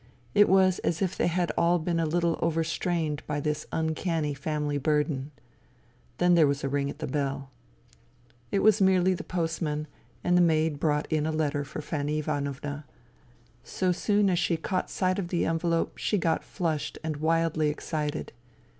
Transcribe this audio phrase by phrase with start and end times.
[0.33, 4.79] It was as if they had all been a little overstrained by this uncanny family
[4.79, 5.29] burden.
[6.17, 7.51] Then there was a ring at the bell.
[8.51, 9.85] It was merely the postman,
[10.23, 12.85] and the maid brought in a letter for Fanny Ivanovna.
[13.63, 18.33] So soon as she caught sight of the envelope she got flushed and wildly excited.